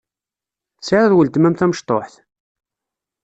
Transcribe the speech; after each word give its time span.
Tesɛiḍ 0.79 1.11
weltma-m 1.15 1.55
tamecṭuḥt? 1.55 2.13